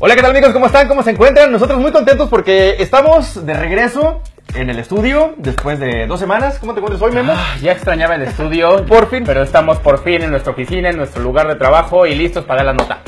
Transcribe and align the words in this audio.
Hola, 0.00 0.16
¿qué 0.16 0.22
tal 0.22 0.32
amigos? 0.32 0.52
¿Cómo 0.52 0.66
están? 0.66 0.88
¿Cómo 0.88 1.04
se 1.04 1.10
encuentran? 1.12 1.52
Nosotros 1.52 1.78
muy 1.78 1.92
contentos 1.92 2.28
porque 2.28 2.74
estamos 2.80 3.46
de 3.46 3.54
regreso 3.54 4.22
en 4.52 4.68
el 4.68 4.80
estudio 4.80 5.34
después 5.36 5.78
de 5.78 6.08
dos 6.08 6.18
semanas. 6.18 6.58
¿Cómo 6.58 6.74
te 6.74 6.80
encuentras 6.80 7.00
hoy, 7.00 7.12
Memo? 7.12 7.32
Ah, 7.36 7.54
ya 7.62 7.70
extrañaba 7.70 8.16
el 8.16 8.22
estudio. 8.22 8.84
Por 8.86 9.08
fin. 9.08 9.22
Pero 9.24 9.44
estamos 9.44 9.78
por 9.78 10.02
fin 10.02 10.22
en 10.22 10.32
nuestra 10.32 10.50
oficina, 10.50 10.90
en 10.90 10.96
nuestro 10.96 11.22
lugar 11.22 11.46
de 11.46 11.54
trabajo 11.54 12.06
y 12.06 12.16
listos 12.16 12.44
para 12.44 12.64
dar 12.64 12.74
la 12.74 12.82
nota. 12.82 13.02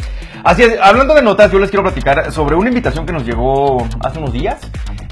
Así 0.47 0.63
es, 0.63 0.79
hablando 0.81 1.13
de 1.13 1.23
notas, 1.23 1.51
yo 1.51 1.59
les 1.59 1.71
quiero 1.71 1.83
platicar 1.83 2.31
sobre 2.31 2.55
una 2.55 2.69
invitación 2.69 3.05
que 3.05 3.13
nos 3.13 3.25
llegó 3.25 3.85
hace 3.99 4.21
unos 4.21 4.33
días. 4.33 4.61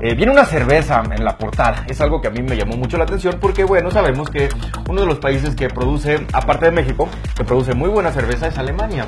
Eh, 0.00 0.14
viene 0.14 0.30
una 0.30 0.45
cerveza 0.45 1.02
en 1.10 1.24
la 1.24 1.36
portada. 1.36 1.84
Es 1.88 2.00
algo 2.00 2.20
que 2.20 2.29
a 2.29 2.30
mí 2.30 2.41
me 2.41 2.56
llamó 2.56 2.77
mucho 2.77 2.96
la 2.98 3.02
atención 3.02 3.38
porque, 3.41 3.64
bueno, 3.64 3.91
sabemos 3.91 4.30
que 4.30 4.48
uno 4.88 5.00
de 5.00 5.09
los 5.09 5.18
países 5.18 5.56
que 5.56 5.66
produce, 5.66 6.24
aparte 6.32 6.66
de 6.66 6.70
México, 6.70 7.09
que 7.36 7.42
produce 7.42 7.74
muy 7.74 7.88
buena 7.88 8.12
cerveza 8.12 8.46
es 8.46 8.56
Alemania. 8.59 9.06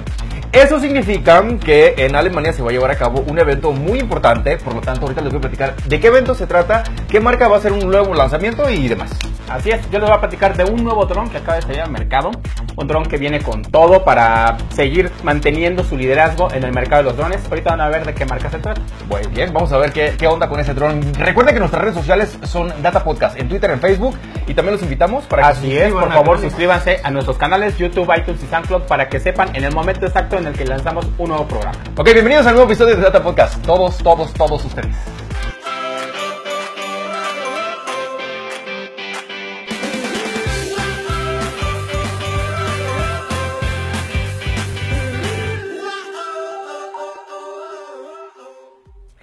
Eso 0.50 0.80
significa 0.80 1.44
que 1.64 1.94
en 1.96 2.16
Alemania 2.16 2.52
se 2.52 2.60
va 2.60 2.70
a 2.70 2.72
llevar 2.72 2.90
a 2.90 2.96
cabo 2.96 3.20
un 3.28 3.38
evento 3.38 3.70
muy 3.70 4.00
importante, 4.00 4.56
por 4.56 4.74
lo 4.74 4.80
tanto 4.80 5.02
ahorita 5.02 5.20
les 5.20 5.32
voy 5.32 5.38
a 5.38 5.42
platicar 5.42 5.76
de 5.76 6.00
qué 6.00 6.08
evento 6.08 6.34
se 6.34 6.48
trata, 6.48 6.82
qué 7.08 7.20
marca 7.20 7.46
va 7.46 7.54
a 7.54 7.58
hacer 7.60 7.70
un 7.70 7.88
nuevo 7.88 8.12
lanzamiento 8.14 8.68
y 8.68 8.88
demás. 8.88 9.12
Así 9.48 9.70
es, 9.70 9.80
yo 9.90 9.98
les 9.98 10.08
voy 10.08 10.16
a 10.16 10.20
platicar 10.20 10.56
de 10.56 10.64
un 10.64 10.82
nuevo 10.82 11.04
dron 11.06 11.28
que 11.28 11.38
acaba 11.38 11.56
de 11.56 11.62
salir 11.62 11.80
al 11.80 11.90
mercado. 11.90 12.30
Un 12.76 12.86
dron 12.86 13.04
que 13.04 13.16
viene 13.16 13.40
con 13.40 13.62
todo 13.62 14.04
para 14.04 14.58
seguir 14.70 15.10
manteniendo 15.22 15.84
su 15.84 15.96
liderazgo 15.96 16.52
en 16.52 16.64
el 16.64 16.72
mercado 16.72 17.02
de 17.02 17.08
los 17.10 17.16
drones. 17.16 17.40
Ahorita 17.48 17.70
van 17.70 17.80
a 17.80 17.88
ver 17.88 18.04
de 18.04 18.14
qué 18.14 18.26
marca 18.26 18.50
se 18.50 18.58
trata. 18.58 18.80
Muy 19.08 19.20
bien, 19.32 19.52
vamos 19.52 19.72
a 19.72 19.78
ver 19.78 19.92
qué, 19.92 20.14
qué 20.18 20.26
onda 20.26 20.48
con 20.48 20.60
ese 20.60 20.74
dron. 20.74 21.00
Recuerden 21.14 21.54
que 21.54 21.60
nuestras 21.60 21.82
redes 21.82 21.96
sociales 21.96 22.38
son 22.42 22.72
Data 22.82 23.02
Podcast 23.04 23.38
en 23.38 23.48
Twitter, 23.48 23.70
en 23.70 23.80
Facebook 23.80 24.16
y 24.46 24.54
también 24.54 24.74
los 24.74 24.82
invitamos 24.82 25.24
para 25.24 25.42
que 25.42 25.48
Así 25.48 25.76
es, 25.76 25.92
por 25.92 26.12
favor 26.12 26.40
suscríbanse 26.40 27.00
a 27.02 27.10
nuestros 27.10 27.38
canales 27.38 27.78
YouTube, 27.78 28.10
iTunes 28.16 28.42
y 28.42 28.46
SoundCloud 28.46 28.82
para 28.82 29.08
que 29.08 29.20
sepan 29.20 29.54
en 29.54 29.64
el 29.64 29.72
momento 29.72 30.06
exacto 30.06 30.38
en 30.38 30.46
el 30.46 30.54
que 30.54 30.64
lanzamos 30.64 31.06
un 31.18 31.28
nuevo 31.28 31.46
programa. 31.46 31.76
Ok, 31.96 32.12
bienvenidos 32.12 32.46
al 32.46 32.54
nuevo 32.54 32.70
episodio 32.70 32.96
de 32.96 33.02
Data 33.02 33.22
Podcast. 33.22 33.64
Todos, 33.64 33.98
todos, 33.98 34.32
todos 34.34 34.64
ustedes. 34.64 35.25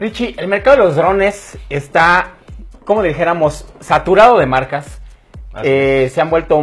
Richie, 0.04 0.36
el 0.38 0.50
mercado 0.50 0.76
de 0.76 0.84
los 0.84 0.98
drones 0.98 1.58
está, 1.70 2.34
como 2.84 3.02
dijéramos, 3.04 3.66
saturado 3.80 4.38
de 4.38 4.46
marcas. 4.46 5.02
Eh, 5.64 6.12
se 6.14 6.20
han 6.20 6.30
vuelto, 6.30 6.62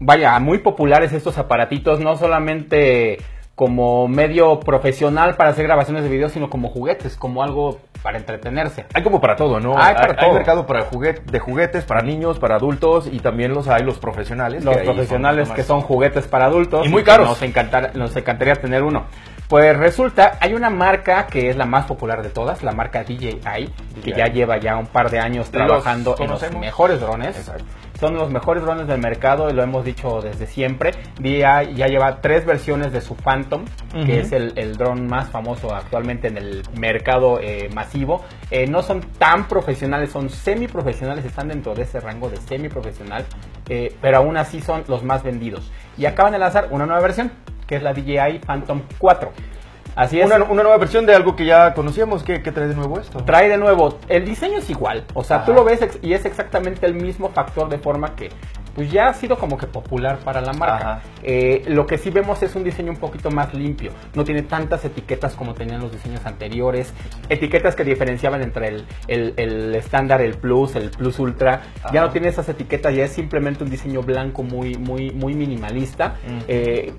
vaya, 0.00 0.38
muy 0.38 0.56
populares 0.60 1.12
estos 1.12 1.36
aparatitos, 1.36 2.00
no 2.00 2.16
solamente 2.16 3.18
como 3.54 4.08
medio 4.08 4.60
profesional 4.60 5.36
para 5.36 5.50
hacer 5.50 5.66
grabaciones 5.66 6.04
de 6.04 6.08
video, 6.08 6.30
sino 6.30 6.48
como 6.48 6.70
juguetes, 6.70 7.16
como 7.16 7.42
algo 7.42 7.80
para 8.02 8.16
entretenerse. 8.16 8.86
Hay 8.94 9.02
como 9.02 9.20
para 9.20 9.36
todo, 9.36 9.60
¿no? 9.60 9.76
Hay, 9.76 9.94
para 9.94 10.16
todo. 10.16 10.32
mercado 10.32 10.66
para 10.66 10.84
juguete, 10.84 11.20
de 11.30 11.38
juguetes 11.40 11.84
para 11.84 12.00
niños, 12.00 12.38
para 12.38 12.56
adultos 12.56 13.10
y 13.12 13.18
también 13.18 13.52
los 13.52 13.68
hay 13.68 13.82
los 13.82 13.98
profesionales. 13.98 14.64
Los 14.64 14.78
profesionales 14.78 15.50
que 15.50 15.64
son 15.64 15.82
juguetes 15.82 16.26
para 16.28 16.46
adultos. 16.46 16.86
Y 16.86 16.88
muy 16.88 17.04
caros. 17.04 17.28
Nos, 17.28 17.42
encantar, 17.42 17.94
nos 17.94 18.16
encantaría 18.16 18.54
tener 18.54 18.82
uno. 18.82 19.04
Pues 19.48 19.76
resulta, 19.76 20.38
hay 20.40 20.54
una 20.54 20.70
marca 20.70 21.26
que 21.26 21.50
es 21.50 21.56
la 21.56 21.66
más 21.66 21.84
popular 21.84 22.22
de 22.22 22.30
todas, 22.30 22.62
la 22.62 22.72
marca 22.72 23.04
DJI, 23.04 23.70
que 24.02 24.12
ya 24.12 24.26
lleva 24.26 24.58
ya 24.58 24.76
un 24.76 24.86
par 24.86 25.10
de 25.10 25.18
años 25.18 25.50
trabajando 25.50 26.16
en 26.18 26.30
los 26.30 26.50
mejores 26.56 27.00
drones. 27.00 27.36
Exacto. 27.36 27.64
Son 28.00 28.14
los 28.14 28.30
mejores 28.30 28.64
drones 28.64 28.88
del 28.88 29.00
mercado 29.00 29.48
y 29.48 29.52
lo 29.52 29.62
hemos 29.62 29.84
dicho 29.84 30.20
desde 30.20 30.46
siempre. 30.46 30.90
DJI 31.20 31.74
ya 31.74 31.86
lleva 31.86 32.20
tres 32.20 32.44
versiones 32.44 32.92
de 32.92 33.00
su 33.00 33.14
Phantom, 33.14 33.64
que 34.04 34.20
es 34.20 34.32
el, 34.32 34.52
el 34.56 34.76
dron 34.76 35.06
más 35.06 35.28
famoso 35.28 35.74
actualmente 35.74 36.28
en 36.28 36.36
el 36.36 36.62
mercado 36.78 37.38
eh, 37.40 37.70
masivo. 37.72 38.24
Eh, 38.50 38.66
no 38.66 38.82
son 38.82 39.00
tan 39.18 39.46
profesionales, 39.46 40.10
son 40.10 40.28
semi-profesionales, 40.28 41.24
están 41.24 41.48
dentro 41.48 41.74
de 41.74 41.82
ese 41.82 42.00
rango 42.00 42.28
de 42.28 42.38
semi-profesional, 42.38 43.24
eh, 43.68 43.94
pero 44.00 44.18
aún 44.18 44.36
así 44.36 44.60
son 44.60 44.84
los 44.88 45.04
más 45.04 45.22
vendidos. 45.22 45.70
Y 45.96 46.06
acaban 46.06 46.32
de 46.32 46.38
lanzar 46.40 46.68
una 46.70 46.86
nueva 46.86 47.00
versión, 47.00 47.30
que 47.66 47.76
es 47.76 47.82
la 47.82 47.92
DJI 47.92 48.40
Phantom 48.46 48.82
4. 48.98 49.30
Así 49.96 50.20
es. 50.20 50.26
Una, 50.26 50.42
una, 50.44 50.62
nueva 50.62 50.76
versión 50.78 51.06
de 51.06 51.14
algo 51.14 51.36
que 51.36 51.44
ya 51.44 51.72
conocíamos. 51.74 52.24
¿Qué, 52.24 52.42
¿Qué, 52.42 52.50
trae 52.50 52.66
de 52.66 52.74
nuevo 52.74 52.98
esto? 52.98 53.22
Trae 53.24 53.48
de 53.48 53.58
nuevo. 53.58 53.98
El 54.08 54.24
diseño 54.24 54.58
es 54.58 54.68
igual. 54.68 55.04
O 55.14 55.22
sea, 55.22 55.38
Ajá. 55.38 55.46
tú 55.46 55.52
lo 55.52 55.64
ves 55.64 55.80
y 56.02 56.14
es 56.14 56.24
exactamente 56.24 56.86
el 56.86 56.94
mismo 56.94 57.30
factor 57.30 57.68
de 57.68 57.78
forma 57.78 58.16
que 58.16 58.30
pues 58.74 58.90
ya 58.90 59.08
ha 59.08 59.14
sido 59.14 59.38
como 59.38 59.56
que 59.56 59.66
popular 59.66 60.18
para 60.18 60.40
la 60.40 60.52
marca. 60.52 61.02
Eh, 61.22 61.62
lo 61.66 61.86
que 61.86 61.98
sí 61.98 62.10
vemos 62.10 62.42
es 62.42 62.54
un 62.54 62.64
diseño 62.64 62.90
un 62.92 62.98
poquito 62.98 63.30
más 63.30 63.54
limpio. 63.54 63.92
No 64.14 64.24
tiene 64.24 64.42
tantas 64.42 64.84
etiquetas 64.84 65.34
como 65.34 65.54
tenían 65.54 65.80
los 65.80 65.92
diseños 65.92 66.24
anteriores. 66.26 66.92
Etiquetas 67.28 67.74
que 67.76 67.84
diferenciaban 67.84 68.42
entre 68.42 68.68
el, 68.68 68.86
el, 69.08 69.34
el 69.36 69.74
estándar, 69.74 70.20
el 70.20 70.34
Plus, 70.34 70.76
el 70.76 70.90
Plus 70.90 71.18
Ultra. 71.18 71.62
Ajá. 71.82 71.92
Ya 71.92 72.00
no 72.00 72.10
tiene 72.10 72.28
esas 72.28 72.48
etiquetas, 72.48 72.94
ya 72.94 73.04
es 73.04 73.12
simplemente 73.12 73.64
un 73.64 73.70
diseño 73.70 74.02
blanco 74.02 74.42
muy, 74.42 74.74
muy, 74.76 75.10
muy 75.10 75.34
minimalista. 75.34 76.16
Uh 76.26 76.30
-huh. 76.30 76.44
eh, 76.48 76.92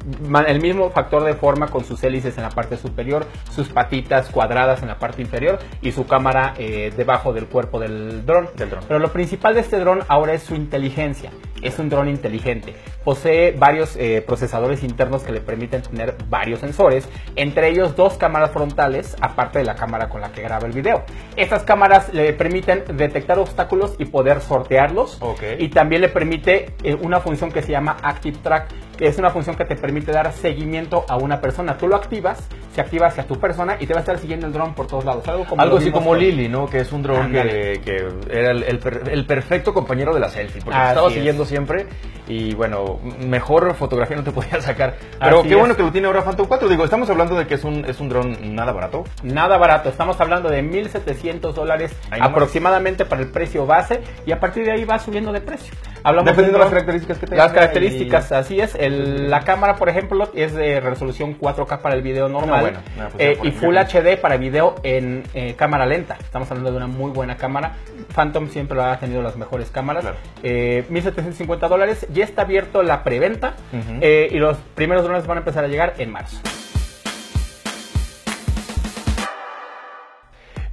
el 0.48 0.62
mismo 0.62 0.90
factor 0.92 1.24
de 1.24 1.34
forma 1.34 1.68
con 1.68 1.84
sus 1.84 2.04
hélices 2.04 2.38
en 2.38 2.44
la 2.44 2.50
parte 2.50 2.78
superior, 2.78 3.26
sus 3.52 3.68
patitas 3.70 4.30
cuadradas 4.30 4.82
en 4.82 4.88
la 4.88 4.98
parte 4.98 5.22
inferior 5.22 5.60
y 5.82 5.92
su 5.92 6.06
cámara 6.06 6.54
eh, 6.58 6.92
debajo 6.96 7.34
del 7.34 7.48
cuerpo 7.48 7.80
del 7.80 8.26
dron. 8.26 8.50
Del 8.56 8.70
dron. 8.70 8.84
Pero 8.88 9.00
lo 9.00 9.12
principal 9.12 9.54
de 9.56 9.62
este 9.62 9.80
dron 9.80 10.00
ahora 10.08 10.34
es 10.34 10.44
su 10.44 10.56
inteligencia 10.56 11.32
es 11.66 11.80
un 11.80 11.90
dron 11.90 12.08
inteligente. 12.10 12.76
Posee 13.04 13.52
varios 13.52 13.96
eh, 13.98 14.24
procesadores 14.26 14.84
internos 14.84 15.24
que 15.24 15.32
le 15.32 15.42
permiten 15.42 15.82
tener 15.82 16.16
varios 16.30 16.60
sensores, 16.60 17.10
entre 17.36 17.70
ellos 17.70 17.96
dos 17.96 18.18
cámaras 18.18 18.52
frontales, 18.52 19.16
aparte 19.22 19.60
de 19.60 19.66
la 19.66 19.76
cámara 19.76 20.10
con 20.10 20.22
la 20.22 20.32
que 20.32 20.42
graba 20.42 20.68
el 20.68 20.74
video. 20.74 21.04
Estas 21.36 21.64
cámaras 21.64 22.14
le 22.14 22.34
permiten 22.34 22.84
detectar 22.94 23.40
obstáculos 23.40 23.96
y 24.00 24.06
poder 24.06 24.42
sortearlos. 24.42 25.22
Okay. 25.22 25.58
Y 25.60 25.70
también 25.70 26.02
le 26.02 26.10
permite 26.10 26.74
eh, 26.84 26.96
una 26.96 27.20
función 27.20 27.52
que 27.52 27.62
se 27.62 27.72
llama 27.72 27.98
Active 28.02 28.38
Track, 28.42 28.68
es 29.00 29.18
una 29.18 29.30
función 29.30 29.56
que 29.56 29.66
te 29.66 29.76
permite 29.76 30.12
dar 30.12 30.32
seguimiento 30.32 31.06
a 31.08 31.18
una 31.18 31.42
persona. 31.42 31.78
Tú 31.78 31.88
lo 31.88 31.96
activas, 31.96 32.48
se 32.74 32.82
activa 32.82 33.08
hacia 33.08 33.26
tu 33.26 33.40
persona 33.40 33.78
y 33.80 33.88
te 33.88 33.94
va 33.94 34.00
a 34.00 34.02
estar 34.02 34.18
siguiendo 34.18 34.48
el 34.48 34.54
dron 34.54 34.74
por 34.74 34.88
todos 34.88 35.06
lados. 35.06 35.28
Algo, 35.28 35.46
como 35.46 35.62
Algo 35.62 35.78
así 35.78 35.92
como 35.92 36.10
con... 36.10 36.20
Lily, 36.20 36.50
¿no? 36.50 36.68
Que 36.68 36.80
es 36.80 36.92
un 36.92 37.04
dron 37.04 37.32
que, 37.32 37.82
que, 37.84 38.08
era 38.30 38.52
el, 38.52 38.64
el, 38.64 38.80
el, 39.12 39.26
perfecto 39.26 39.74
compañero 39.74 40.14
de 40.14 40.20
la 40.20 40.30
selfie, 40.30 40.62
porque 40.62 40.80
te 40.80 40.88
estaba 40.88 41.10
siguiendo 41.10 41.44
es. 41.44 41.50
siempre 41.50 41.88
y 42.28 42.56
bueno, 42.56 43.00
mejor 43.20 43.74
fotografía 43.76 44.18
no 44.18 44.24
te 44.24 44.32
podía 44.32 44.60
sacar. 44.62 44.96
Pero 45.20 45.40
Así 45.40 45.48
qué 45.48 45.54
es. 45.54 45.60
bueno 45.60 45.76
que 45.76 45.84
lo 45.84 45.92
tiene 45.92 46.08
ahora 46.08 46.24
Phantom 46.24 46.48
4. 46.48 46.70
Digo, 46.70 46.84
estamos 46.84 47.10
hablando 47.10 47.36
de 47.36 47.48
que 47.48 47.56
es 47.56 47.64
un, 47.64 47.86
es 47.86 48.00
un 48.00 48.10
dron 48.10 48.56
nada 48.56 48.72
barato. 48.72 49.04
Nada 49.24 49.58
barato, 49.58 49.90
estamos 49.90 50.20
hablando 50.20 50.50
de 50.50 50.64
1.700 50.64 51.54
dólares 51.54 51.96
aproximadamente 52.10 53.06
para 53.06 53.22
el 53.22 53.30
precio 53.30 53.66
base 53.66 54.02
y 54.26 54.32
a 54.32 54.40
partir 54.40 54.66
de 54.66 54.72
ahí 54.72 54.86
va 54.86 55.00
subiendo 55.00 55.32
de 55.32 55.42
precio. 55.42 55.74
Hablamos 56.06 56.28
Dependiendo 56.28 56.60
de 56.60 56.66
las 56.66 56.70
características 56.72 57.18
que 57.18 57.26
tenga. 57.26 57.44
Las 57.44 57.54
características, 57.54 58.30
y... 58.30 58.34
así 58.36 58.60
es. 58.60 58.76
El, 58.76 59.32
la 59.32 59.40
cámara, 59.42 59.76
por 59.76 59.90
ejemplo, 59.90 60.30
es 60.36 60.54
de 60.54 60.80
resolución 60.80 61.40
4K 61.40 61.80
para 61.80 61.96
el 61.96 62.04
video 62.04 62.30
normal 62.30 62.58
no, 62.58 62.62
bueno, 62.62 62.80
no, 62.96 63.10
pues 63.10 63.24
eh, 63.24 63.40
y 63.42 63.50
Full 63.50 63.76
HD 63.76 64.22
para 64.22 64.38
video 64.38 64.76
en 64.84 65.24
eh, 65.34 65.56
cámara 65.56 65.88
lenta. 65.88 66.16
Estamos 66.20 66.50
hablando 66.52 66.70
de 66.70 66.78
una 66.78 66.86
muy 66.86 67.10
buena 67.10 67.38
cámara. 67.38 67.74
Phantom 68.14 68.50
siempre 68.50 68.80
ha 68.80 69.00
tenido 69.00 69.24
las 69.24 69.36
mejores 69.36 69.72
cámaras. 69.72 70.04
Claro. 70.04 70.18
Eh, 70.44 70.86
1.750 70.92 71.68
dólares. 71.68 72.06
Ya 72.14 72.24
está 72.24 72.44
abierto 72.44 72.84
la 72.84 73.04
preventa 73.04 73.56
uh 73.74 73.78
-huh. 73.78 74.32
y 74.32 74.38
los 74.38 74.58
primeros 74.76 75.04
drones 75.04 75.26
van 75.26 75.38
a 75.38 75.42
empezar 75.42 75.64
a 75.64 75.68
llegar 75.68 75.96
en 75.98 76.12
marzo. 76.12 76.40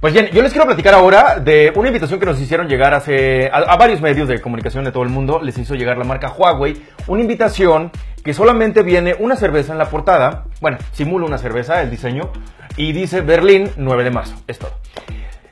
Pues 0.03 0.11
bien, 0.11 0.27
yo 0.33 0.41
les 0.41 0.51
quiero 0.51 0.65
platicar 0.65 0.93
ahora 0.95 1.39
de 1.39 1.71
una 1.77 1.87
invitación 1.87 2.19
que 2.19 2.25
nos 2.25 2.37
hicieron 2.37 2.67
llegar 2.67 2.93
hace 2.93 3.47
a, 3.47 3.59
a, 3.59 3.77
varios 3.77 4.01
medios 4.01 4.27
de 4.27 4.41
comunicación 4.41 4.83
de 4.83 4.91
todo 4.91 5.03
el 5.03 5.07
mundo. 5.07 5.39
Les 5.41 5.57
hizo 5.57 5.75
llegar 5.75 5.97
la 5.97 6.03
marca 6.03 6.29
Huawei 6.29 6.75
una 7.07 7.21
invitación 7.21 7.89
que 8.21 8.33
solamente 8.33 8.83
viene 8.83 9.15
una 9.17 9.37
cerveza 9.37 9.71
en 9.71 9.77
la 9.77 9.85
portada. 9.85 10.43
Bueno, 10.59 10.77
simula 10.91 11.25
una 11.25 11.37
cerveza 11.37 11.81
el 11.81 11.89
diseño 11.89 12.33
y 12.75 12.91
dice 12.91 13.21
Berlín 13.21 13.71
9 13.77 14.03
de 14.03 14.11
marzo. 14.11 14.35
Es 14.45 14.59
todo. 14.59 14.71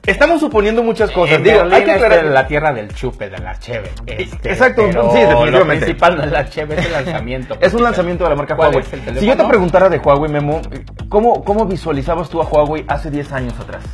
Estamos 0.05 0.41
suponiendo 0.41 0.83
muchas 0.83 1.11
cosas. 1.11 1.37
En 1.37 1.43
Digo, 1.43 1.61
hay 1.71 1.85
que 1.85 1.91
aclarar 1.91 2.25
la 2.25 2.45
tierra 2.45 2.73
del 2.73 2.93
chupe, 2.93 3.29
de 3.29 3.37
la 3.37 3.57
cheve. 3.57 3.89
Este, 4.05 4.51
Exacto, 4.51 4.81
sí, 4.81 5.19
definitivamente. 5.19 5.51
Lo 5.51 5.65
principal 5.65 6.19
es 6.25 6.29
la 6.29 6.49
cheve, 6.49 6.75
es 6.77 6.87
el 6.87 6.91
lanzamiento. 6.91 7.57
es 7.57 7.73
un 7.73 7.83
lanzamiento 7.83 8.25
de 8.25 8.31
la 8.31 8.35
marca 8.35 8.55
Huawei. 8.55 8.83
si 9.17 9.25
yo 9.25 9.37
te 9.37 9.45
preguntara 9.45 9.87
de 9.87 9.99
Huawei, 9.99 10.29
Memo, 10.29 10.59
¿cómo, 11.07 11.41
¿cómo 11.41 11.65
visualizabas 11.65 12.29
tú 12.29 12.41
a 12.41 12.45
Huawei 12.45 12.83
hace 12.89 13.09
10 13.09 13.31
años 13.31 13.57
atrás? 13.57 13.85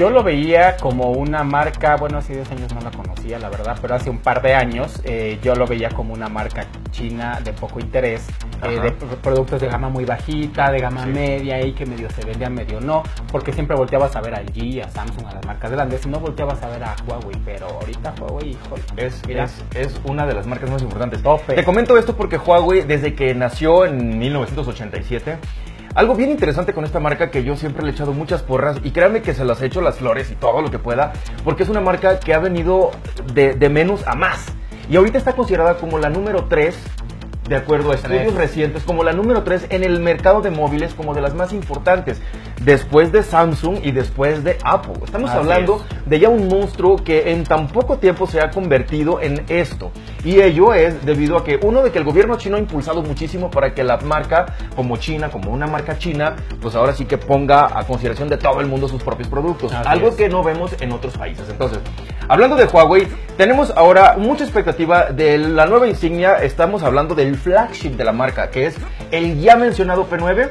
Yo 0.00 0.08
lo 0.08 0.22
veía 0.22 0.78
como 0.78 1.10
una 1.10 1.44
marca, 1.44 1.94
bueno, 1.96 2.16
hace 2.16 2.32
10 2.32 2.52
años 2.52 2.74
no 2.74 2.80
la 2.80 2.90
conocía, 2.90 3.38
la 3.38 3.50
verdad, 3.50 3.76
pero 3.82 3.96
hace 3.96 4.08
un 4.08 4.16
par 4.16 4.40
de 4.40 4.54
años 4.54 4.98
eh, 5.04 5.38
yo 5.42 5.54
lo 5.54 5.66
veía 5.66 5.90
como 5.90 6.14
una 6.14 6.26
marca 6.26 6.64
china 6.90 7.38
de 7.44 7.52
poco 7.52 7.80
interés, 7.80 8.26
eh, 8.62 8.80
de 8.80 8.92
productos 8.92 9.60
de 9.60 9.68
gama 9.68 9.90
muy 9.90 10.06
bajita, 10.06 10.72
de 10.72 10.80
gama 10.80 11.04
sí. 11.04 11.10
media 11.10 11.60
y 11.60 11.74
que 11.74 11.84
medio 11.84 12.08
se 12.08 12.24
vendían, 12.24 12.54
medio 12.54 12.80
no, 12.80 13.02
porque 13.30 13.52
siempre 13.52 13.76
volteabas 13.76 14.16
a 14.16 14.22
ver 14.22 14.36
a 14.36 14.40
LG, 14.40 14.82
a 14.82 14.88
Samsung, 14.88 15.26
a 15.26 15.34
las 15.34 15.44
marcas 15.44 15.70
grandes, 15.70 16.06
y 16.06 16.08
no 16.08 16.18
volteabas 16.18 16.62
a 16.62 16.68
ver 16.68 16.82
a 16.82 16.96
Huawei, 17.06 17.36
pero 17.44 17.66
ahorita 17.66 18.14
Huawei, 18.18 18.52
híjole, 18.52 18.82
es, 18.96 19.22
es, 19.28 19.64
es, 19.74 20.00
una 20.06 20.24
de 20.24 20.32
las 20.32 20.46
marcas 20.46 20.70
más 20.70 20.80
importantes. 20.80 21.22
Tope. 21.22 21.52
Te 21.52 21.62
comento 21.62 21.98
esto 21.98 22.16
porque 22.16 22.38
Huawei, 22.38 22.84
desde 22.84 23.14
que 23.14 23.34
nació 23.34 23.84
en 23.84 24.18
1987, 24.18 25.36
algo 25.94 26.14
bien 26.14 26.30
interesante 26.30 26.72
con 26.72 26.84
esta 26.84 27.00
marca 27.00 27.30
que 27.30 27.42
yo 27.42 27.56
siempre 27.56 27.82
le 27.82 27.90
he 27.90 27.92
echado 27.92 28.12
muchas 28.12 28.42
porras 28.42 28.78
y 28.84 28.92
créanme 28.92 29.22
que 29.22 29.34
se 29.34 29.44
las 29.44 29.60
he 29.60 29.66
hecho 29.66 29.80
las 29.80 29.96
flores 29.96 30.30
y 30.30 30.34
todo 30.34 30.62
lo 30.62 30.70
que 30.70 30.78
pueda, 30.78 31.12
porque 31.44 31.64
es 31.64 31.68
una 31.68 31.80
marca 31.80 32.20
que 32.20 32.32
ha 32.32 32.38
venido 32.38 32.90
de, 33.34 33.54
de 33.54 33.68
menos 33.68 34.06
a 34.06 34.14
más. 34.14 34.46
Y 34.88 34.96
ahorita 34.96 35.18
está 35.18 35.34
considerada 35.34 35.76
como 35.76 35.98
la 35.98 36.08
número 36.08 36.44
3 36.44 36.76
de 37.48 37.56
acuerdo 37.56 37.90
a 37.90 37.96
estudios 37.96 38.34
recientes, 38.34 38.84
como 38.84 39.02
la 39.02 39.12
número 39.12 39.42
3 39.42 39.66
en 39.70 39.82
el 39.82 39.98
mercado 39.98 40.40
de 40.40 40.52
móviles, 40.52 40.94
como 40.94 41.14
de 41.14 41.20
las 41.20 41.34
más 41.34 41.52
importantes, 41.52 42.22
después 42.60 43.10
de 43.10 43.22
Samsung 43.22 43.78
y 43.82 43.90
después 43.90 44.44
de 44.44 44.58
Apple. 44.64 44.94
Estamos 45.04 45.30
hablando 45.30 45.84
de 46.06 46.20
ya 46.20 46.28
un 46.28 46.48
monstruo 46.48 46.96
que 46.96 47.32
en 47.32 47.44
tan 47.44 47.68
poco 47.68 47.98
tiempo 47.98 48.26
se 48.26 48.40
ha 48.40 48.50
convertido 48.50 49.20
en 49.20 49.44
esto. 49.48 49.90
Y 50.24 50.40
ello 50.40 50.74
es 50.74 51.04
debido 51.04 51.36
a 51.36 51.44
que, 51.44 51.58
uno, 51.62 51.82
de 51.82 51.90
que 51.90 51.98
el 51.98 52.04
gobierno 52.04 52.36
chino 52.36 52.56
ha 52.56 52.60
impulsado 52.60 53.02
muchísimo 53.02 53.50
para 53.50 53.74
que 53.74 53.82
la 53.82 53.96
marca, 53.98 54.46
como 54.76 54.96
China, 54.98 55.30
como 55.30 55.50
una 55.50 55.66
marca 55.66 55.98
china, 55.98 56.36
pues 56.60 56.74
ahora 56.74 56.92
sí 56.92 57.06
que 57.06 57.16
ponga 57.16 57.78
a 57.78 57.84
consideración 57.84 58.28
de 58.28 58.36
todo 58.36 58.60
el 58.60 58.66
mundo 58.66 58.88
sus 58.88 59.02
propios 59.02 59.28
productos. 59.28 59.72
algo 59.72 60.14
que 60.14 60.28
no 60.28 60.42
vemos 60.42 60.74
en 60.80 60.92
otros 60.92 61.16
países. 61.16 61.48
Entonces, 61.48 61.78
hablando 62.28 62.56
de 62.56 62.66
Huawei, 62.66 63.08
tenemos 63.36 63.72
ahora 63.74 64.16
mucha 64.18 64.44
expectativa 64.44 65.06
de 65.06 65.38
la 65.38 65.66
nueva 65.66 65.88
insignia. 65.88 66.34
Estamos 66.34 66.82
hablando 66.82 67.14
del 67.14 67.36
flagship 67.36 67.90
de 67.90 68.04
la 68.04 68.12
marca, 68.12 68.50
que 68.50 68.66
es 68.66 68.76
el 69.10 69.40
ya 69.40 69.56
mencionado 69.56 70.08
P9 70.08 70.50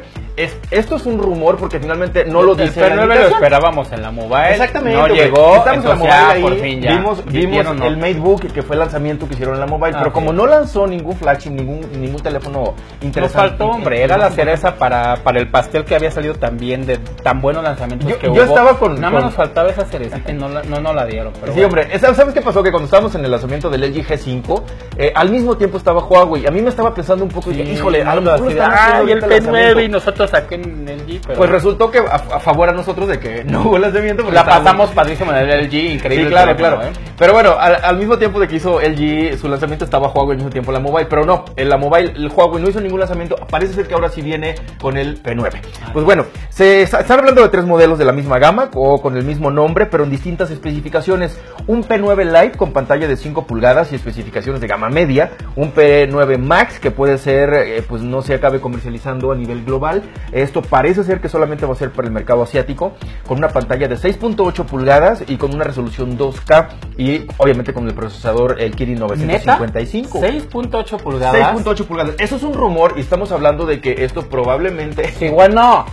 esto 0.72 0.96
es 0.96 1.06
un 1.06 1.20
rumor 1.20 1.58
porque 1.58 1.80
finalmente 1.80 2.26
no 2.26 2.42
lo 2.42 2.56
dice. 2.56 2.86
El 2.86 2.94
P9 2.94 3.06
lo 3.08 3.14
esperábamos 3.14 3.92
en 3.92 4.02
la 4.02 4.12
mobile. 4.12 4.52
Exactamente. 4.52 5.00
No 5.00 5.08
llegó. 5.08 5.56
Estamos 5.58 5.84
en 5.84 5.90
la 5.90 5.96
mobile 5.96 6.14
ahí. 6.14 6.42
Por 6.42 6.56
fin 6.58 6.82
ya, 6.82 6.92
vimos, 6.92 7.26
vimos 7.26 7.66
el 7.84 7.98
MateBook 7.98 8.52
que 8.52 8.62
fue 8.62 8.76
el 8.76 8.80
lanzamiento 8.80 9.28
que 9.28 9.34
hicieron 9.34 9.56
en 9.56 9.62
la 9.62 9.68
mobile. 9.68 9.96
pero 9.98 10.14
como 10.14 10.34
no 10.34 10.46
lanzó 10.46 10.88
ningún 10.88 11.16
flagship, 11.16 11.52
ningún, 11.52 11.82
ningún 12.00 12.22
teléfono 12.22 12.76
interesante. 13.02 13.22
Nos 13.22 13.32
faltó, 13.32 13.66
hombre. 13.70 14.04
Era 14.04 14.18
la 14.18 14.30
cereza 14.32 14.76
para, 14.76 15.18
para 15.18 15.40
el 15.40 15.50
pastel 15.50 15.86
que 15.86 15.96
había 15.96 16.12
salido 16.12 16.36
también 16.36 16.86
de 16.86 16.98
tan 16.98 17.42
buenos 17.42 17.64
lanzamientos 17.64 18.10
yo, 18.10 18.20
que 18.20 18.34
yo 18.34 18.44
estaba 18.44 18.78
con. 18.78 18.96
Nada 18.96 19.12
más 19.12 19.24
nos 19.26 19.34
faltaba 19.34 19.70
esa 19.70 19.86
cerecita 19.86 20.32
y 20.32 20.36
no, 20.36 20.50
la, 20.50 20.64
no, 20.64 20.80
no 20.80 20.94
la 20.94 21.06
dieron. 21.06 21.34
sí, 21.54 21.64
hombre. 21.64 21.98
¿Sabes 22.00 22.34
qué 22.34 22.42
pasó? 22.42 22.64
Que 22.64 22.72
cuando 22.72 22.86
estábamos 22.86 23.14
en 23.16 23.26
el 23.26 23.32
lanzamiento 23.32 23.70
del 23.70 23.82
LG 23.82 24.06
G5, 24.08 24.64
eh, 24.98 25.12
al 25.16 25.30
mismo 25.30 25.58
tiempo 25.58 25.78
estaba 25.78 26.04
Huawei. 26.04 26.46
A 26.48 26.52
mí 26.52 26.62
me 26.62 26.70
estaba 26.70 26.94
pensando 26.94 27.24
un 27.24 27.30
poco. 27.30 27.52
híjole, 27.52 28.04
a 28.04 28.16
lo 28.16 28.22
mejor. 28.22 28.54
Ah, 28.62 29.02
y 29.06 29.12
el 29.12 29.22
P9 29.22 29.86
y 29.86 29.90
nosotros 29.90 30.29
aquí 30.34 30.56
en 30.56 30.88
el 30.88 31.22
pues 31.36 31.50
resultó 31.50 31.92
que 31.92 32.00
a, 32.00 32.40
favor 32.40 32.70
a 32.70 32.72
nosotros 32.72 33.08
de 33.08 33.20
que 33.20 33.44
no 33.44 33.62
hubo 33.62 33.78
lanzamiento. 33.78 34.30
La 34.32 34.46
pasamos 34.46 34.90
padrísimo 34.92 35.32
en 35.32 35.50
el 35.50 35.66
LG, 35.66 35.74
increíble. 35.94 36.26
Sí, 36.26 36.32
claro, 36.32 36.56
claro. 36.56 36.84
¿eh? 36.84 36.92
Pero 37.18 37.34
bueno, 37.34 37.56
al, 37.60 37.98
mismo 37.98 38.18
tiempo 38.18 38.40
de 38.40 38.48
que 38.48 38.56
hizo 38.56 38.80
LG 38.80 39.38
su 39.38 39.48
lanzamiento 39.48 39.86
estaba 39.86 40.10
Huawei 40.10 40.32
al 40.32 40.38
mismo 40.38 40.52
tiempo 40.52 40.72
la 40.72 40.80
mobile, 40.80 41.08
pero 41.10 41.26
no, 41.26 41.46
en 41.56 41.70
la 41.70 41.78
mobile 41.78 42.14
el 42.16 42.30
Huawei 42.30 42.62
no 42.62 42.70
hizo 42.70 42.80
ningún 42.82 43.00
lanzamiento. 43.00 43.36
Parece 43.50 43.74
ser 43.74 43.88
que 43.88 43.94
ahora 43.94 44.10
sí 44.10 44.22
viene 44.22 44.56
con 44.80 44.98
el 44.98 45.22
P9. 45.22 45.60
Pues 45.94 46.06
bueno, 46.06 46.26
se 46.50 46.84
están 46.84 47.20
hablando 47.20 47.42
de 47.42 47.50
tres 47.50 47.66
modelos 47.66 47.98
de 47.98 48.06
la 48.06 48.12
misma 48.12 48.40
gama 48.40 48.70
o 48.74 49.02
con 49.02 49.18
el 49.18 49.24
mismo 49.24 49.52
nombre, 49.52 49.86
pero 49.86 50.04
en 50.04 50.10
distintas 50.10 50.52
especificaciones. 50.52 51.38
Un 51.68 51.84
P9 51.84 52.24
Lite 52.26 52.58
con 52.58 52.72
pantalla 52.72 53.08
de 53.08 53.18
5 53.18 53.46
pulgadas 53.46 53.92
y 53.92 53.96
especificaciones 53.96 54.62
de 54.62 54.68
gama 54.68 54.90
media, 54.90 55.32
un 55.56 55.74
P9 55.74 56.38
Max 56.38 56.80
que 56.80 56.92
puede 56.92 57.18
ser, 57.18 57.54
eh, 57.54 57.84
pues 57.88 58.02
no 58.02 58.22
se 58.22 58.34
acabe 58.34 58.60
comercializando 58.60 59.32
a 59.32 59.36
nivel 59.36 59.64
global. 59.64 60.04
Esto 60.32 60.62
parece 60.62 61.04
ser 61.04 61.22
que 61.22 61.30
solamente 61.30 61.66
va 61.66 61.74
a 61.74 61.76
ser 61.76 61.92
para 61.92 62.08
el 62.08 62.14
mercado 62.14 62.44
asiático, 62.44 62.94
con 63.28 63.38
una 63.38 63.50
pantalla 63.50 63.88
de 63.88 63.96
6.8 63.96 64.66
pulgadas 64.66 65.24
y 65.28 65.38
con 65.38 65.54
una 65.54 65.64
resolución 65.64 66.18
2K 66.18 66.68
y 66.98 67.26
obviamente 67.38 67.74
con 67.74 67.88
el 67.88 67.94
procesador 67.94 68.62
el 68.62 68.76
Kirin 68.76 69.00
955. 69.00 70.22
6.8 70.22 70.98
pulgadas. 71.02 71.64
6.8 71.64 71.86
pulgadas. 71.86 72.16
Eso 72.20 72.36
es 72.36 72.44
un 72.44 72.54
rumor 72.54 72.94
y 72.98 73.02
estamos 73.02 73.32
hablando 73.32 73.66
de 73.66 73.82
que 73.82 74.04
esto 74.04 74.28
probablemente... 74.30 75.14
Igual 75.22 75.56
no. 75.56 75.86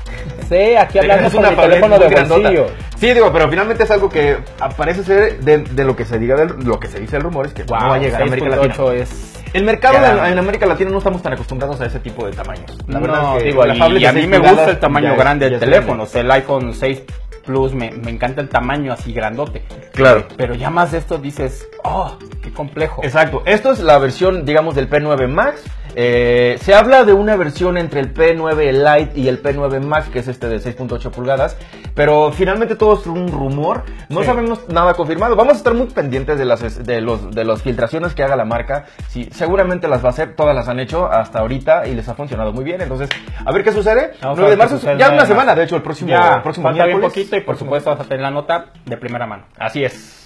Sí, 0.48 0.76
aquí 0.76 0.98
hablamos 0.98 1.32
de 1.32 1.38
un 1.38 1.56
teléfono 1.56 1.98
de 1.98 2.24
bolsillo. 2.24 2.66
Sí, 2.96 3.12
digo, 3.12 3.30
pero 3.32 3.48
finalmente 3.50 3.84
es 3.84 3.90
algo 3.90 4.08
que 4.08 4.38
parece 4.76 5.02
ser 5.02 5.40
de, 5.40 5.84
lo 5.84 5.94
que 5.96 6.04
se 6.04 6.18
diga, 6.18 6.36
de 6.36 6.46
lo 6.64 6.80
que 6.80 6.88
se 6.88 6.98
dice 6.98 7.16
el 7.16 7.22
rumor 7.22 7.46
es 7.46 7.52
que 7.52 7.64
no 7.64 7.72
va 7.72 7.94
a 7.94 7.98
llegar 7.98 8.22
a 8.22 8.24
América 8.24 8.48
Latina. 8.48 8.94
Es 8.94 9.35
el 9.56 9.64
mercado 9.64 10.26
en 10.26 10.38
América 10.38 10.66
Latina 10.66 10.90
no 10.90 10.98
estamos 10.98 11.22
tan 11.22 11.32
acostumbrados 11.32 11.80
a 11.80 11.86
ese 11.86 11.98
tipo 12.00 12.26
de 12.26 12.32
tamaños. 12.32 12.76
La 12.88 12.98
verdad 13.00 13.36
es 13.36 13.42
que 13.42 13.48
digo, 13.48 13.66
y, 13.66 14.04
a 14.04 14.12
mí 14.12 14.26
me 14.26 14.38
gusta 14.38 14.70
el 14.70 14.78
tamaño 14.78 15.16
grande 15.16 15.50
del 15.50 15.58
teléfono. 15.58 16.06
el 16.12 16.30
iPhone 16.30 16.74
6 16.74 17.02
Plus 17.46 17.72
me, 17.72 17.92
me, 17.92 18.10
encanta 18.10 18.40
el 18.40 18.48
tamaño 18.48 18.92
así 18.92 19.12
grandote. 19.12 19.62
Claro. 19.92 20.26
Pero 20.36 20.54
ya 20.54 20.68
más 20.68 20.90
de 20.90 20.98
esto 20.98 21.16
dices, 21.16 21.68
oh, 21.84 22.18
qué 22.42 22.52
complejo. 22.52 23.04
Exacto. 23.04 23.42
Esto 23.46 23.72
es 23.72 23.78
la 23.78 23.98
versión, 23.98 24.44
digamos, 24.44 24.74
del 24.74 24.90
P9 24.90 25.28
Max. 25.28 25.62
Eh, 25.98 26.58
se 26.60 26.74
habla 26.74 27.04
de 27.04 27.14
una 27.14 27.36
versión 27.36 27.78
entre 27.78 28.00
el 28.00 28.12
P9 28.12 28.70
Lite 28.70 29.18
y 29.18 29.28
el 29.28 29.42
P9 29.42 29.80
Max, 29.80 30.10
que 30.10 30.18
es 30.18 30.28
este 30.28 30.46
de 30.46 30.58
6.8 30.58 31.10
pulgadas, 31.10 31.56
pero 31.94 32.30
finalmente 32.32 32.76
todo 32.76 33.00
es 33.00 33.06
un 33.06 33.28
rumor, 33.28 33.84
no 34.10 34.22
sabemos 34.22 34.68
nada 34.68 34.92
confirmado. 34.92 35.36
Vamos 35.36 35.54
a 35.54 35.56
estar 35.56 35.72
muy 35.72 35.86
pendientes 35.86 36.38
de 36.38 36.44
las 36.44 36.84
de 36.84 37.00
los 37.00 37.30
de 37.30 37.44
las 37.44 37.62
filtraciones 37.62 38.14
que 38.14 38.22
haga 38.22 38.36
la 38.36 38.44
marca. 38.44 38.84
Sí, 39.08 39.30
seguramente 39.32 39.88
las 39.88 40.04
va 40.04 40.08
a 40.08 40.10
hacer, 40.10 40.36
todas 40.36 40.54
las 40.54 40.68
han 40.68 40.80
hecho 40.80 41.10
hasta 41.10 41.38
ahorita 41.38 41.86
y 41.86 41.94
les 41.94 42.06
ha 42.10 42.14
funcionado 42.14 42.52
muy 42.52 42.64
bien. 42.64 42.82
Entonces, 42.82 43.08
a 43.42 43.50
ver 43.50 43.64
qué 43.64 43.72
sucede. 43.72 44.12
9 44.20 44.50
de 44.50 44.56
marzo, 44.56 44.78
ya 44.98 45.10
una 45.10 45.24
semana, 45.24 45.54
de 45.54 45.64
hecho, 45.64 45.76
el 45.76 45.82
próximo 45.82 46.10
ya, 46.10 46.42
próximo 46.42 46.68
un 46.68 47.00
poquito 47.00 47.36
y 47.36 47.40
por 47.40 47.56
supuesto 47.56 47.88
vas 47.88 48.00
a 48.00 48.04
tener 48.04 48.20
la 48.20 48.30
nota 48.30 48.66
de 48.84 48.98
primera 48.98 49.26
mano. 49.26 49.44
Así 49.56 49.82
es. 49.82 50.25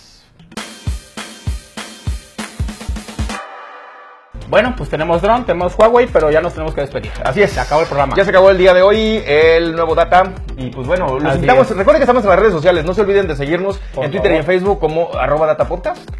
Bueno, 4.50 4.74
pues 4.76 4.90
tenemos 4.90 5.22
drone, 5.22 5.44
tenemos 5.44 5.78
Huawei, 5.78 6.08
pero 6.08 6.28
ya 6.28 6.40
nos 6.40 6.54
tenemos 6.54 6.74
que 6.74 6.80
despedir. 6.80 7.12
Así 7.24 7.40
es. 7.40 7.52
Se 7.52 7.60
acabó 7.60 7.82
el 7.82 7.86
programa. 7.86 8.16
Ya 8.16 8.24
se 8.24 8.30
acabó 8.30 8.50
el 8.50 8.58
día 8.58 8.74
de 8.74 8.82
hoy, 8.82 9.22
el 9.24 9.76
nuevo 9.76 9.94
data. 9.94 10.32
Y 10.56 10.70
pues 10.70 10.88
bueno, 10.88 11.20
los 11.20 11.36
invitamos. 11.36 11.70
Recuerden 11.70 12.00
que 12.00 12.04
estamos 12.04 12.24
en 12.24 12.30
las 12.30 12.38
redes 12.38 12.52
sociales. 12.52 12.84
No 12.84 12.92
se 12.92 13.02
olviden 13.02 13.28
de 13.28 13.36
seguirnos 13.36 13.80
en 13.96 14.10
Twitter 14.10 14.32
y 14.32 14.36
en 14.36 14.44
Facebook 14.44 14.80
como 14.80 15.14
arroba 15.14 15.46
datapodcast. 15.46 16.10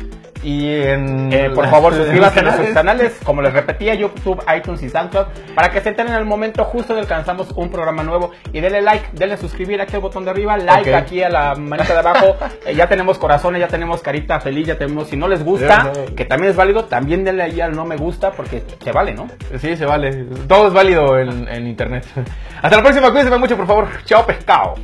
Y 0.43 0.75
en, 0.75 1.33
eh, 1.33 1.51
por 1.51 1.69
favor, 1.69 1.95
suscríbanse 1.95 2.41
a 2.41 2.43
nuestros 2.43 2.69
canales, 2.71 3.19
como 3.25 3.43
les 3.43 3.53
repetía, 3.53 3.95
YouTube, 3.95 4.43
iTunes 4.57 4.83
y 4.83 4.89
SoundCloud, 4.89 5.27
para 5.55 5.71
que 5.71 5.81
se 5.81 5.91
enteren 5.91 6.13
en 6.13 6.19
el 6.19 6.25
momento 6.25 6.65
justo 6.65 6.95
de 6.95 7.01
alcanzamos 7.01 7.53
un 7.57 7.71
programa 7.71 8.03
nuevo. 8.03 8.31
Y 8.53 8.61
denle 8.61 8.81
like, 8.81 9.09
denle 9.13 9.37
suscribir 9.37 9.81
aquí 9.81 9.97
al 9.97 10.01
botón 10.01 10.25
de 10.25 10.31
arriba, 10.31 10.57
like 10.57 10.95
aquí 10.95 11.23
a 11.23 11.29
la 11.29 11.55
manita 11.55 11.93
de 11.93 11.99
abajo. 11.99 12.37
Eh, 12.67 12.75
ya 12.75 12.89
tenemos 12.89 13.19
corazones, 13.19 13.61
ya 13.61 13.69
tenemos 13.69 14.03
carita 14.03 14.39
feliz, 14.41 14.67
ya 14.67 14.77
tenemos, 14.77 15.09
si 15.09 15.17
no 15.17 15.29
les 15.29 15.43
gusta, 15.43 15.93
que 16.15 16.27
también 16.27 16.51
es 16.51 16.57
válido, 16.57 16.85
también 16.85 17.25
denle 17.25 17.43
ahí 17.43 17.61
al 17.61 17.73
no 17.73 17.87
me 17.87 17.97
gusta, 17.97 18.33
porque 18.33 18.63
se 18.83 18.93
vale, 18.93 19.15
¿no? 19.15 19.29
Sí, 19.59 19.77
se 19.77 19.87
vale. 19.87 20.27
Todo 20.47 20.69
es 20.69 20.75
válido 20.75 21.19
en, 21.19 21.49
en 21.49 21.67
internet. 21.67 22.05
Hasta 22.63 22.77
la 22.77 22.83
próxima, 22.83 23.11
cuídense 23.11 23.39
mucho, 23.39 23.57
por 23.57 23.67
favor. 23.67 23.89
Chao, 24.05 24.27
pescado. 24.27 24.75